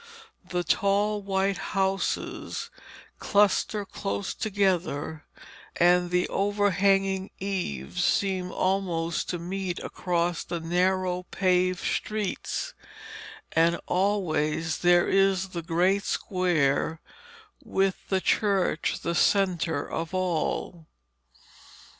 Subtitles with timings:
[0.49, 2.71] The tall white houses
[3.19, 5.27] cluster close together,
[5.75, 12.73] and the overhanging eaves seem almost to meet across the narrow paved streets,
[13.51, 16.99] and always there is the great square,
[17.63, 20.87] with the church the centre of all.